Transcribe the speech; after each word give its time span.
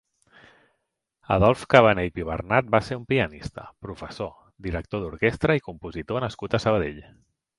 Adolf 1.35 1.65
Cabané 1.73 2.05
i 2.09 2.13
Pibernat 2.15 2.71
va 2.77 2.79
ser 2.87 2.97
un 3.01 3.03
pianista, 3.13 3.67
professor, 3.87 4.33
director 4.69 5.05
d'orquestra 5.05 5.59
i 5.61 5.65
compositor 5.71 6.25
nascut 6.27 6.57
a 6.61 6.65
Sabadell. 6.67 6.99